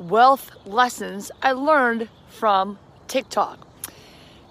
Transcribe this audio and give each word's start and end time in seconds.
wealth 0.00 0.50
lessons 0.64 1.30
I 1.42 1.52
learned 1.52 2.08
from 2.28 2.78
TikTok. 3.06 3.58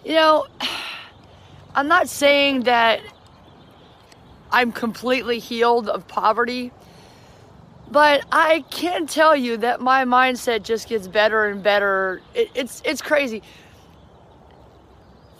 You 0.05 0.13
know, 0.13 0.47
I'm 1.75 1.87
not 1.87 2.07
saying 2.07 2.61
that 2.63 3.01
I'm 4.51 4.71
completely 4.71 5.39
healed 5.39 5.89
of 5.89 6.07
poverty, 6.07 6.71
but 7.91 8.23
I 8.31 8.63
can 8.69 9.07
tell 9.07 9.35
you 9.35 9.57
that 9.57 9.81
my 9.81 10.05
mindset 10.05 10.63
just 10.63 10.87
gets 10.87 11.07
better 11.07 11.45
and 11.45 11.61
better. 11.61 12.21
It, 12.33 12.49
it's 12.55 12.81
it's 12.85 13.01
crazy. 13.01 13.41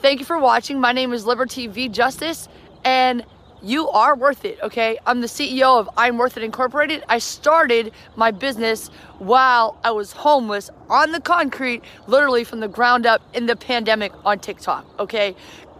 Thank 0.02 0.20
you 0.20 0.26
for 0.26 0.38
watching. 0.38 0.80
My 0.80 0.91
name 0.91 1.14
is 1.14 1.26
Liberty 1.26 1.68
V 1.68 1.89
Justice, 1.89 2.48
and 2.84 3.26
you 3.62 3.89
are 3.89 4.16
worth 4.16 4.46
it, 4.46 4.60
okay? 4.64 4.98
I'm 5.05 5.21
the 5.21 5.28
CEO 5.28 5.80
of 5.80 5.89
I'm 5.98 6.18
Worth 6.18 6.38
It 6.38 6.44
Incorporated. 6.44 7.04
I 7.09 7.20
started 7.20 7.91
my 8.16 8.32
business 8.32 8.88
while 9.18 9.78
I 9.84 9.91
was 9.91 10.12
homeless 10.12 10.70
on 10.89 11.12
the 11.12 11.20
concrete, 11.20 11.84
literally 12.08 12.44
from 12.44 12.59
the 12.62 12.68
ground 12.68 13.05
up 13.05 13.22
in 13.34 13.45
the 13.45 13.55
pandemic 13.55 14.12
on 14.26 14.40
TikTok, 14.40 14.85
okay? 14.99 15.35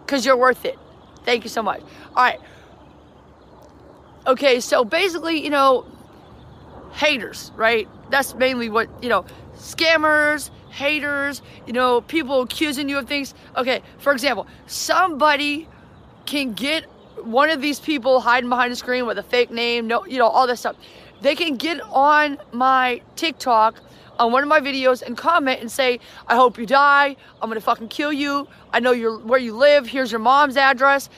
Because 0.06 0.26
you're 0.26 0.38
worth 0.38 0.66
it. 0.66 0.78
Thank 1.24 1.44
you 1.44 1.50
so 1.50 1.64
much. 1.64 1.82
All 2.16 2.24
right. 2.24 2.40
Okay, 4.28 4.60
so 4.60 4.84
basically, 4.84 5.42
you 5.42 5.50
know, 5.50 5.86
haters, 6.92 7.52
right? 7.56 7.88
That's 8.10 8.36
mainly 8.36 8.70
what, 8.70 8.90
you 9.02 9.10
know, 9.10 9.26
scammers, 9.56 10.50
haters, 10.70 11.42
you 11.66 11.74
know, 11.74 12.02
people 12.02 12.42
accusing 12.42 12.90
you 12.90 12.98
of 12.98 13.08
things. 13.08 13.34
Okay, 13.56 13.82
for 14.00 14.12
example, 14.12 14.48
somebody 14.68 15.68
can 16.26 16.54
get 16.54 16.86
one 17.24 17.50
of 17.50 17.62
these 17.62 17.80
people 17.80 18.20
hiding 18.20 18.50
behind 18.50 18.72
a 18.72 18.76
screen 18.76 19.06
with 19.06 19.18
a 19.18 19.24
fake 19.24 19.52
name, 19.52 19.88
no, 19.88 20.06
you 20.06 20.18
know, 20.18 20.28
all 20.28 20.48
this 20.48 20.62
stuff. 20.62 20.76
They 21.22 21.36
can 21.36 21.58
get 21.58 21.82
on 21.82 22.38
my 22.52 23.02
TikTok 23.16 23.82
on 24.18 24.32
one 24.32 24.44
of 24.44 24.50
my 24.50 24.60
videos 24.60 25.02
and 25.02 25.18
comment 25.18 25.62
and 25.62 25.72
say, 25.72 26.00
I 26.28 26.36
hope 26.36 26.58
you 26.58 26.66
die. 26.66 27.16
I'm 27.42 27.50
gonna 27.50 27.62
fucking 27.62 27.88
kill 27.90 28.14
you. 28.14 28.48
I 28.74 28.80
know 28.80 28.92
you're 28.92 29.18
where 29.18 29.40
you 29.40 29.56
live. 29.56 29.88
Here's 29.88 30.12
your 30.12 30.20
mom's 30.20 30.58
address. 30.58 31.10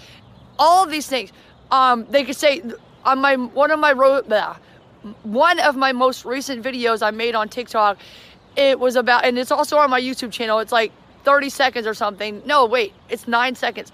All 0.60 0.84
of 0.84 0.92
these 0.92 1.08
things. 1.08 1.32
Um, 1.72 2.06
they 2.10 2.24
could 2.24 2.36
say 2.36 2.62
on 3.06 3.20
my 3.20 3.36
one 3.36 3.72
of 3.72 3.80
my 3.80 3.94
ro- 3.94 4.22
blah, 4.22 4.58
one 5.24 5.60
of 5.60 5.76
my 5.76 5.92
most 5.92 6.26
recent 6.26 6.64
videos 6.64 7.02
I 7.02 7.12
made 7.12 7.34
on 7.36 7.50
TikTok, 7.50 7.98
it 8.56 8.80
was 8.80 8.96
about, 8.96 9.26
and 9.26 9.38
it's 9.40 9.52
also 9.52 9.78
on 9.78 9.90
my 9.90 10.02
YouTube 10.02 10.32
channel. 10.32 10.60
It's 10.60 10.72
like 10.72 10.92
30 11.24 11.50
seconds 11.50 11.88
or 11.88 11.94
something. 11.94 12.42
No, 12.46 12.66
wait, 12.66 12.94
it's 13.10 13.28
nine 13.28 13.56
seconds. 13.56 13.92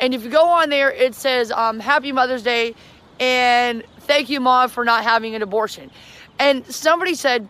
And 0.00 0.14
if 0.14 0.24
you 0.24 0.30
go 0.30 0.46
on 0.46 0.68
there, 0.68 0.90
it 0.90 1.14
says, 1.14 1.50
um, 1.50 1.80
Happy 1.80 2.12
Mother's 2.12 2.42
Day 2.42 2.74
and 3.18 3.82
thank 4.00 4.28
you, 4.28 4.40
Mom, 4.40 4.68
for 4.68 4.84
not 4.84 5.04
having 5.04 5.34
an 5.34 5.42
abortion. 5.42 5.90
And 6.38 6.66
somebody 6.66 7.14
said, 7.14 7.48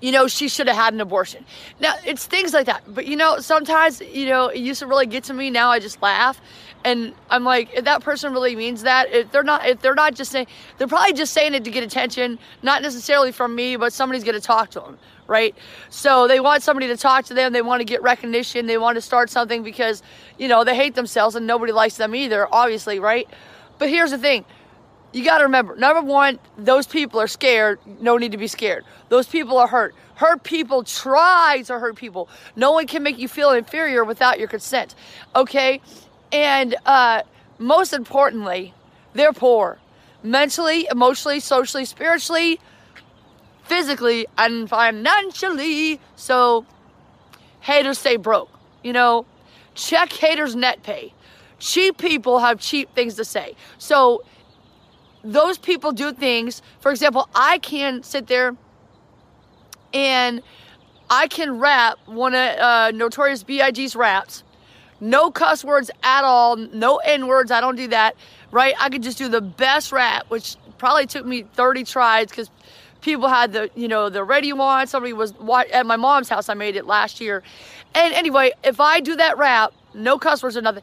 you 0.00 0.12
know, 0.12 0.26
she 0.26 0.48
should 0.48 0.66
have 0.68 0.76
had 0.76 0.94
an 0.94 1.00
abortion. 1.00 1.44
Now, 1.80 1.94
it's 2.04 2.26
things 2.26 2.52
like 2.52 2.66
that. 2.66 2.82
But, 2.86 3.06
you 3.06 3.16
know, 3.16 3.38
sometimes, 3.38 4.00
you 4.00 4.26
know, 4.26 4.48
it 4.48 4.58
used 4.58 4.80
to 4.80 4.86
really 4.86 5.06
get 5.06 5.24
to 5.24 5.34
me. 5.34 5.50
Now 5.50 5.70
I 5.70 5.78
just 5.78 6.00
laugh. 6.02 6.40
And 6.84 7.14
I'm 7.30 7.42
like, 7.42 7.74
if 7.74 7.84
that 7.84 8.02
person 8.02 8.32
really 8.32 8.54
means 8.54 8.82
that, 8.82 9.10
if 9.10 9.32
they're 9.32 9.42
not, 9.42 9.66
if 9.66 9.80
they're 9.80 9.94
not 9.94 10.14
just 10.14 10.30
saying, 10.30 10.46
they're 10.78 10.86
probably 10.86 11.14
just 11.14 11.32
saying 11.32 11.54
it 11.54 11.64
to 11.64 11.70
get 11.70 11.82
attention, 11.82 12.38
not 12.62 12.82
necessarily 12.82 13.32
from 13.32 13.54
me, 13.54 13.76
but 13.76 13.92
somebody's 13.92 14.22
going 14.22 14.36
to 14.36 14.40
talk 14.40 14.70
to 14.70 14.80
them, 14.80 14.98
right? 15.26 15.54
So 15.88 16.28
they 16.28 16.38
want 16.38 16.62
somebody 16.62 16.86
to 16.88 16.96
talk 16.96 17.24
to 17.24 17.34
them. 17.34 17.52
They 17.52 17.62
want 17.62 17.80
to 17.80 17.84
get 17.84 18.02
recognition. 18.02 18.66
They 18.66 18.78
want 18.78 18.96
to 18.96 19.00
start 19.00 19.30
something 19.30 19.64
because, 19.64 20.02
you 20.38 20.46
know, 20.46 20.62
they 20.62 20.76
hate 20.76 20.94
themselves 20.94 21.34
and 21.34 21.46
nobody 21.46 21.72
likes 21.72 21.96
them 21.96 22.14
either, 22.14 22.46
obviously, 22.52 23.00
right? 23.00 23.28
But 23.78 23.88
here's 23.88 24.12
the 24.12 24.18
thing 24.18 24.44
you 25.16 25.24
got 25.24 25.38
to 25.38 25.44
remember 25.44 25.74
number 25.76 26.02
one, 26.02 26.38
those 26.58 26.86
people 26.86 27.18
are 27.20 27.26
scared. 27.26 27.78
No 28.00 28.18
need 28.18 28.32
to 28.32 28.38
be 28.38 28.48
scared. 28.48 28.84
Those 29.08 29.26
people 29.26 29.56
are 29.56 29.66
hurt. 29.66 29.94
Hurt 30.16 30.42
people 30.42 30.84
try 30.84 31.62
to 31.66 31.78
hurt 31.78 31.96
people. 31.96 32.28
No 32.54 32.72
one 32.72 32.86
can 32.86 33.02
make 33.02 33.18
you 33.18 33.26
feel 33.26 33.50
inferior 33.52 34.04
without 34.04 34.38
your 34.38 34.48
consent. 34.48 34.94
Okay? 35.34 35.80
And 36.32 36.76
uh, 36.84 37.22
most 37.58 37.94
importantly, 37.94 38.74
they're 39.14 39.32
poor 39.32 39.78
mentally, 40.22 40.86
emotionally, 40.90 41.40
socially, 41.40 41.86
spiritually, 41.86 42.60
physically, 43.64 44.26
and 44.36 44.68
financially. 44.68 45.98
So, 46.16 46.66
haters 47.60 47.98
stay 47.98 48.16
broke. 48.16 48.50
You 48.82 48.92
know, 48.92 49.24
check 49.74 50.12
haters' 50.12 50.54
net 50.54 50.82
pay. 50.82 51.14
Cheap 51.58 51.96
people 51.96 52.40
have 52.40 52.60
cheap 52.60 52.94
things 52.94 53.14
to 53.14 53.24
say. 53.24 53.56
So, 53.78 54.22
those 55.24 55.58
people 55.58 55.92
do 55.92 56.12
things. 56.12 56.62
For 56.80 56.90
example, 56.90 57.28
I 57.34 57.58
can 57.58 58.02
sit 58.02 58.26
there 58.26 58.56
and 59.92 60.42
I 61.08 61.28
can 61.28 61.58
rap 61.58 61.98
one 62.06 62.34
of 62.34 62.58
uh, 62.58 62.90
Notorious 62.92 63.42
B.I.G.'s 63.42 63.94
raps. 63.94 64.42
No 65.00 65.30
cuss 65.30 65.62
words 65.62 65.90
at 66.02 66.24
all, 66.24 66.56
no 66.56 66.96
N 66.96 67.26
words. 67.26 67.50
I 67.50 67.60
don't 67.60 67.76
do 67.76 67.88
that, 67.88 68.16
right? 68.50 68.74
I 68.80 68.88
could 68.88 69.02
just 69.02 69.18
do 69.18 69.28
the 69.28 69.42
best 69.42 69.92
rap, 69.92 70.24
which 70.28 70.56
probably 70.78 71.06
took 71.06 71.26
me 71.26 71.42
30 71.42 71.84
tries 71.84 72.28
because 72.28 72.50
people 73.02 73.28
had 73.28 73.52
the, 73.52 73.70
you 73.74 73.88
know, 73.88 74.08
the 74.08 74.24
radio 74.24 74.58
on. 74.60 74.86
Somebody 74.86 75.12
was 75.12 75.34
at 75.72 75.86
my 75.86 75.96
mom's 75.96 76.28
house. 76.28 76.48
I 76.48 76.54
made 76.54 76.76
it 76.76 76.86
last 76.86 77.20
year. 77.20 77.42
And 77.94 78.14
anyway, 78.14 78.52
if 78.64 78.80
I 78.80 79.00
do 79.00 79.16
that 79.16 79.36
rap, 79.36 79.72
no 79.94 80.18
cuss 80.18 80.42
words 80.42 80.56
or 80.56 80.62
nothing, 80.62 80.82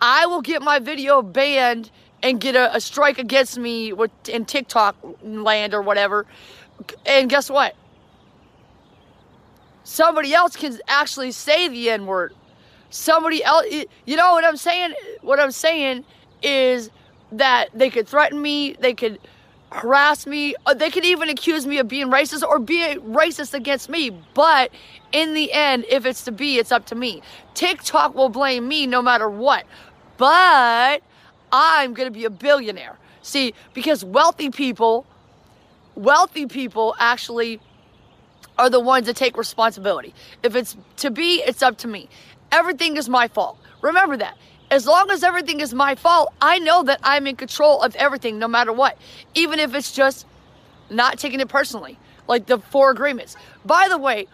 I 0.00 0.26
will 0.26 0.40
get 0.40 0.62
my 0.62 0.78
video 0.78 1.20
banned 1.22 1.90
and 2.22 2.40
get 2.40 2.56
a, 2.56 2.74
a 2.74 2.80
strike 2.80 3.18
against 3.18 3.58
me 3.58 3.92
with 3.92 4.10
in 4.28 4.44
TikTok 4.44 4.96
land 5.22 5.74
or 5.74 5.82
whatever. 5.82 6.26
And 7.06 7.28
guess 7.28 7.50
what? 7.50 7.74
Somebody 9.84 10.32
else 10.34 10.56
can 10.56 10.78
actually 10.88 11.32
say 11.32 11.68
the 11.68 11.90
N 11.90 12.06
word. 12.06 12.34
Somebody 12.90 13.42
else, 13.44 13.66
you 14.04 14.16
know 14.16 14.32
what 14.32 14.44
I'm 14.44 14.56
saying? 14.56 14.94
What 15.22 15.40
I'm 15.40 15.52
saying 15.52 16.04
is 16.42 16.90
that 17.32 17.68
they 17.74 17.90
could 17.90 18.08
threaten 18.08 18.40
me, 18.40 18.74
they 18.80 18.94
could 18.94 19.18
harass 19.72 20.26
me, 20.26 20.54
uh, 20.66 20.74
they 20.74 20.90
could 20.90 21.04
even 21.04 21.28
accuse 21.28 21.66
me 21.66 21.78
of 21.78 21.86
being 21.86 22.08
racist 22.08 22.42
or 22.42 22.58
be 22.58 22.80
racist 22.96 23.54
against 23.54 23.88
me. 23.88 24.10
But 24.34 24.72
in 25.12 25.34
the 25.34 25.52
end, 25.52 25.84
if 25.88 26.04
it's 26.04 26.24
to 26.24 26.32
be, 26.32 26.58
it's 26.58 26.72
up 26.72 26.86
to 26.86 26.94
me. 26.94 27.22
TikTok 27.54 28.14
will 28.14 28.28
blame 28.28 28.66
me 28.66 28.86
no 28.86 29.00
matter 29.00 29.28
what. 29.28 29.64
But 30.16 31.02
I'm 31.52 31.94
going 31.94 32.06
to 32.06 32.16
be 32.16 32.24
a 32.24 32.30
billionaire. 32.30 32.98
See, 33.22 33.54
because 33.74 34.04
wealthy 34.04 34.50
people, 34.50 35.06
wealthy 35.94 36.46
people 36.46 36.94
actually 36.98 37.60
are 38.58 38.70
the 38.70 38.80
ones 38.80 39.06
that 39.06 39.16
take 39.16 39.36
responsibility. 39.36 40.14
If 40.42 40.54
it's 40.54 40.76
to 40.96 41.10
be, 41.10 41.42
it's 41.46 41.62
up 41.62 41.78
to 41.78 41.88
me. 41.88 42.08
Everything 42.52 42.96
is 42.96 43.08
my 43.08 43.28
fault. 43.28 43.58
Remember 43.82 44.16
that. 44.16 44.36
As 44.70 44.86
long 44.86 45.10
as 45.10 45.24
everything 45.24 45.60
is 45.60 45.74
my 45.74 45.94
fault, 45.94 46.32
I 46.40 46.58
know 46.60 46.82
that 46.84 47.00
I'm 47.02 47.26
in 47.26 47.36
control 47.36 47.82
of 47.82 47.96
everything 47.96 48.38
no 48.38 48.46
matter 48.46 48.72
what. 48.72 48.96
Even 49.34 49.58
if 49.58 49.74
it's 49.74 49.92
just 49.92 50.26
not 50.90 51.18
taking 51.18 51.40
it 51.40 51.48
personally, 51.48 51.98
like 52.28 52.46
the 52.46 52.58
four 52.58 52.90
agreements. 52.90 53.36
By 53.64 53.88
the 53.88 53.98
way, 53.98 54.28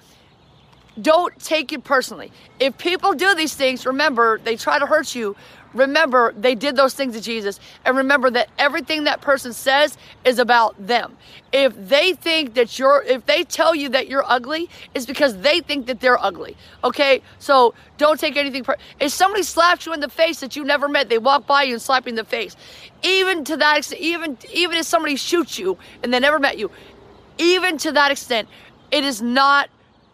don't 1.01 1.39
take 1.39 1.73
it 1.73 1.85
personally. 1.85 2.33
If 2.59 2.79
people 2.79 3.15
do 3.15 3.35
these 3.35 3.55
things, 3.55 3.87
remember, 3.87 4.39
they 4.39 4.57
try 4.57 4.79
to 4.79 4.87
hurt 4.87 5.15
you 5.15 5.37
remember 5.77 6.33
they 6.33 6.55
did 6.55 6.77
those 6.77 6.95
things 6.95 7.15
to 7.15 7.21
Jesus 7.21 7.61
and 7.85 7.97
remember 7.97 8.31
that 8.31 8.49
everything 8.59 9.05
that 9.05 9.21
person 9.21 9.53
says 9.53 9.97
is 10.25 10.39
about 10.39 10.75
them. 10.85 11.17
If 11.53 11.75
they 11.77 12.15
think 12.15 12.55
that 12.55 12.79
you're 12.79 13.03
if 13.03 13.27
they 13.27 13.45
tell 13.45 13.75
you 13.75 13.91
that 13.91 14.09
you're 14.09 14.25
ugly, 14.27 14.69
it's 14.95 15.07
because 15.07 15.39
they 15.39 15.61
think 15.61 15.87
that 15.87 16.01
they're 16.01 16.23
ugly. 16.23 16.57
Okay? 16.83 17.23
So 17.39 17.75
don't 17.99 18.19
take 18.19 18.37
anything 18.37 18.65
per- 18.65 18.77
if 19.01 19.13
somebody 19.13 19.43
slaps 19.43 19.87
you 19.87 19.93
in 19.93 20.01
the 20.01 20.09
face 20.09 20.41
that 20.41 20.57
you 20.57 20.65
never 20.65 20.89
met, 20.89 21.09
they 21.09 21.19
walk 21.19 21.47
by 21.47 21.65
you 21.65 21.75
and 21.75 21.83
slap 21.83 22.07
you 22.07 22.11
in 22.11 22.17
the 22.17 22.25
face. 22.25 22.57
Even 23.03 23.45
to 23.45 23.57
that 23.59 23.79
extent, 23.79 24.01
even 24.01 24.39
even 24.53 24.79
if 24.79 24.87
somebody 24.87 25.17
shoots 25.17 25.59
you 25.59 25.79
and 26.03 26.13
they 26.13 26.21
never 26.21 26.39
met 26.39 26.59
you, 26.59 26.71
even 27.39 27.79
to 27.79 27.93
that 27.93 28.11
extent, 28.11 28.49
it 28.91 29.05
is 29.05 29.21
not 29.21 29.69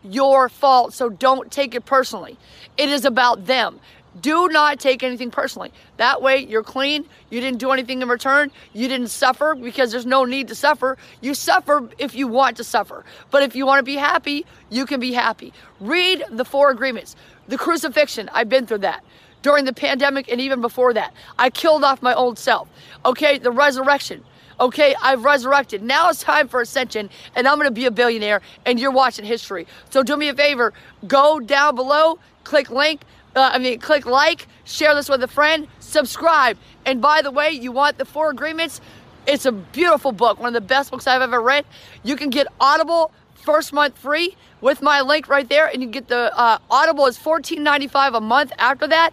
your 0.04 0.48
fault, 0.48 0.92
so 0.92 1.08
don't 1.08 1.50
take 1.50 1.74
it 1.74 1.84
personally. 1.84 2.36
It 2.76 2.88
is 2.88 3.04
about 3.04 3.46
them. 3.46 3.80
Do 4.20 4.48
not 4.48 4.78
take 4.78 5.02
anything 5.02 5.30
personally. 5.30 5.72
That 5.96 6.20
way, 6.20 6.44
you're 6.44 6.62
clean. 6.62 7.06
You 7.30 7.40
didn't 7.40 7.58
do 7.58 7.70
anything 7.70 8.02
in 8.02 8.08
return. 8.08 8.50
You 8.74 8.86
didn't 8.86 9.08
suffer 9.08 9.54
because 9.54 9.90
there's 9.90 10.04
no 10.04 10.24
need 10.24 10.48
to 10.48 10.54
suffer. 10.54 10.98
You 11.22 11.32
suffer 11.32 11.88
if 11.98 12.14
you 12.14 12.28
want 12.28 12.58
to 12.58 12.64
suffer. 12.64 13.06
But 13.30 13.42
if 13.42 13.56
you 13.56 13.64
want 13.64 13.78
to 13.78 13.84
be 13.84 13.96
happy, 13.96 14.44
you 14.68 14.84
can 14.84 15.00
be 15.00 15.12
happy. 15.12 15.54
Read 15.80 16.24
the 16.30 16.44
four 16.44 16.70
agreements. 16.70 17.16
The 17.48 17.56
crucifixion, 17.56 18.28
I've 18.34 18.50
been 18.50 18.66
through 18.66 18.78
that. 18.78 19.02
During 19.40 19.64
the 19.64 19.72
pandemic 19.72 20.30
and 20.30 20.40
even 20.40 20.60
before 20.60 20.92
that, 20.94 21.14
I 21.38 21.48
killed 21.50 21.82
off 21.82 22.02
my 22.02 22.14
old 22.14 22.38
self. 22.38 22.68
Okay, 23.04 23.38
the 23.38 23.50
resurrection. 23.50 24.22
Okay, 24.60 24.94
I've 25.02 25.24
resurrected. 25.24 25.82
Now 25.82 26.10
it's 26.10 26.20
time 26.20 26.48
for 26.48 26.60
ascension, 26.60 27.10
and 27.34 27.48
I'm 27.48 27.56
gonna 27.58 27.70
be 27.70 27.86
a 27.86 27.90
billionaire, 27.90 28.40
and 28.66 28.78
you're 28.78 28.90
watching 28.90 29.24
history. 29.24 29.66
So 29.90 30.02
do 30.02 30.16
me 30.16 30.28
a 30.28 30.34
favor, 30.34 30.72
go 31.06 31.40
down 31.40 31.74
below, 31.74 32.18
click 32.44 32.70
link, 32.70 33.02
uh, 33.34 33.50
I 33.52 33.58
mean, 33.58 33.78
click 33.78 34.04
like, 34.04 34.46
share 34.64 34.94
this 34.94 35.08
with 35.08 35.22
a 35.22 35.28
friend, 35.28 35.66
subscribe. 35.80 36.58
And 36.84 37.00
by 37.00 37.22
the 37.22 37.30
way, 37.30 37.50
you 37.50 37.72
want 37.72 37.98
the 37.98 38.04
four 38.04 38.30
agreements? 38.30 38.80
It's 39.26 39.46
a 39.46 39.52
beautiful 39.52 40.12
book, 40.12 40.38
one 40.40 40.48
of 40.48 40.54
the 40.54 40.66
best 40.66 40.90
books 40.90 41.06
I've 41.06 41.22
ever 41.22 41.40
read. 41.40 41.64
You 42.02 42.16
can 42.16 42.28
get 42.28 42.46
Audible 42.60 43.12
first 43.42 43.72
month 43.72 43.98
free 43.98 44.36
with 44.60 44.80
my 44.80 45.00
link 45.00 45.28
right 45.28 45.48
there, 45.48 45.66
and 45.66 45.82
you 45.82 45.88
get 45.88 46.08
the 46.08 46.36
uh, 46.38 46.58
Audible 46.70 47.06
is 47.06 47.18
$14.95 47.18 48.16
a 48.16 48.20
month 48.20 48.52
after 48.58 48.86
that. 48.86 49.12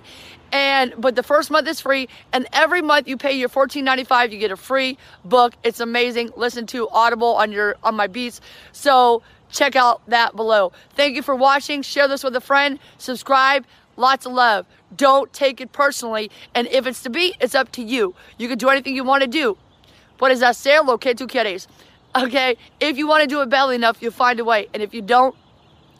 And 0.51 0.93
but 0.97 1.15
the 1.15 1.23
first 1.23 1.51
month 1.51 1.67
is 1.67 1.79
free, 1.79 2.09
and 2.33 2.47
every 2.53 2.81
month 2.81 3.07
you 3.07 3.17
pay 3.17 3.33
your 3.33 3.49
$14.95, 3.49 4.31
you 4.31 4.39
get 4.39 4.51
a 4.51 4.57
free 4.57 4.97
book. 5.23 5.53
It's 5.63 5.79
amazing. 5.79 6.31
Listen 6.35 6.65
to 6.67 6.89
Audible 6.89 7.35
on 7.35 7.51
your 7.51 7.75
on 7.83 7.95
my 7.95 8.07
beats. 8.07 8.41
So 8.71 9.21
check 9.51 9.75
out 9.75 10.01
that 10.07 10.35
below. 10.35 10.71
Thank 10.95 11.15
you 11.15 11.21
for 11.21 11.35
watching. 11.35 11.83
Share 11.83 12.07
this 12.07 12.23
with 12.23 12.35
a 12.35 12.41
friend. 12.41 12.79
Subscribe. 12.97 13.65
Lots 13.95 14.25
of 14.25 14.31
love. 14.31 14.65
Don't 14.95 15.31
take 15.33 15.61
it 15.61 15.71
personally. 15.71 16.31
And 16.55 16.67
if 16.67 16.87
it's 16.87 17.03
to 17.03 17.09
be, 17.09 17.35
it's 17.39 17.53
up 17.53 17.71
to 17.73 17.83
you. 17.83 18.15
You 18.37 18.47
can 18.47 18.57
do 18.57 18.69
anything 18.69 18.95
you 18.95 19.03
want 19.03 19.21
to 19.21 19.27
do. 19.27 19.57
Puedes 20.17 20.41
lo 20.85 20.97
que 20.97 21.13
tú 21.13 21.27
quieres. 21.27 21.67
Okay? 22.15 22.57
If 22.79 22.97
you 22.97 23.07
want 23.07 23.21
to 23.21 23.27
do 23.27 23.41
it 23.41 23.50
badly 23.50 23.75
enough, 23.75 24.01
you'll 24.01 24.11
find 24.11 24.39
a 24.39 24.45
way. 24.45 24.67
And 24.73 24.81
if 24.81 24.94
you 24.94 25.01
don't, 25.01 25.35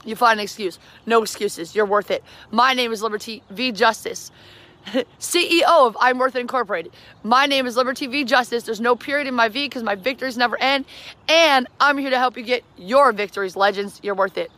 you 0.06 0.16
find 0.16 0.40
an 0.40 0.44
excuse. 0.44 0.80
No 1.06 1.22
excuses. 1.22 1.76
You're 1.76 1.86
worth 1.86 2.10
it. 2.10 2.24
My 2.52 2.74
name 2.74 2.92
is 2.92 3.04
Liberty 3.04 3.44
V 3.50 3.72
Justice. 3.72 4.32
CEO 5.20 5.88
of 5.88 5.98
I'm 6.00 6.18
Worth 6.18 6.36
It 6.36 6.40
Incorporated. 6.40 6.94
My 7.24 7.46
name 7.46 7.68
is 7.68 7.76
Liberty 7.76 8.08
V 8.08 8.24
Justice. 8.24 8.64
There's 8.64 8.80
no 8.80 8.96
period 8.96 9.28
in 9.28 9.36
my 9.36 9.50
V 9.50 9.66
because 9.66 9.84
my 9.84 9.96
victories 9.96 10.38
never 10.38 10.58
end. 10.62 10.86
And 11.28 11.68
I'm 11.80 11.98
here 11.98 12.10
to 12.10 12.18
help 12.18 12.38
you 12.38 12.44
get 12.44 12.64
your 12.78 13.12
victories, 13.12 13.56
legends. 13.56 14.00
You're 14.02 14.16
worth 14.16 14.38
it. 14.38 14.52